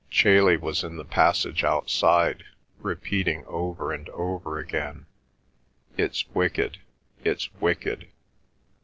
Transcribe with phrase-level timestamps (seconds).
[0.09, 2.43] Chailey was in the passage outside,
[2.79, 5.05] repeating over and over again,
[5.95, 8.07] "It's wicked—it's wicked."